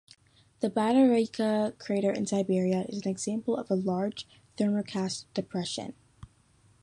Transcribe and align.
The 0.61 0.71
Batagaika 0.71 1.77
crater 1.77 2.11
in 2.11 2.25
Siberia 2.25 2.85
is 2.89 2.99
an 3.03 3.07
example 3.07 3.55
of 3.55 3.69
a 3.69 3.75
large 3.75 4.27
thermokarst 4.57 5.25
depression. 5.35 5.93